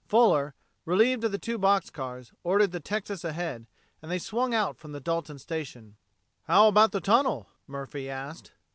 Fuller, 0.07 0.55
relieved 0.83 1.23
of 1.25 1.31
the 1.31 1.37
two 1.37 1.59
box 1.59 1.91
cars, 1.91 2.33
ordered 2.43 2.71
the 2.71 2.79
Texas 2.79 3.23
ahead, 3.23 3.67
and 4.01 4.09
they 4.09 4.17
swung 4.17 4.51
out 4.51 4.75
from 4.75 4.93
the 4.93 4.99
Dalton 4.99 5.37
station. 5.37 5.95
"How 6.45 6.67
about 6.67 6.91
the 6.91 7.01
tunnel?" 7.01 7.49
Murphy 7.67 8.09
asked. 8.09 8.51